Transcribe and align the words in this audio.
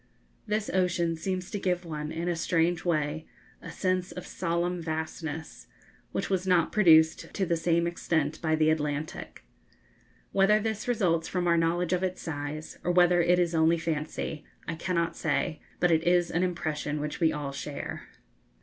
This 0.47 0.67
ocean 0.73 1.15
seems 1.15 1.51
to 1.51 1.59
give 1.59 1.85
one, 1.85 2.11
in 2.11 2.27
a 2.27 2.35
strange 2.35 2.83
way, 2.83 3.27
a 3.61 3.69
sense 3.71 4.11
of 4.11 4.25
solemn 4.25 4.81
vastness, 4.81 5.67
which 6.11 6.27
was 6.27 6.47
not 6.47 6.71
produced 6.71 7.31
to 7.35 7.45
the 7.45 7.55
same 7.55 7.85
extent 7.85 8.41
by 8.41 8.55
the 8.55 8.71
Atlantic. 8.71 9.43
Whether 10.31 10.59
this 10.59 10.87
results 10.87 11.27
from 11.27 11.45
our 11.45 11.55
knowledge 11.55 11.93
of 11.93 12.01
its 12.01 12.19
size, 12.23 12.79
or 12.83 12.91
whether 12.91 13.21
it 13.21 13.37
is 13.37 13.53
only 13.53 13.77
fancy, 13.77 14.43
I 14.67 14.73
cannot 14.73 15.15
say, 15.15 15.61
but 15.79 15.91
it 15.91 16.01
is 16.01 16.31
an 16.31 16.41
impression 16.41 16.99
which 16.99 17.19
we 17.19 17.31
all 17.31 17.51
share. 17.51 18.07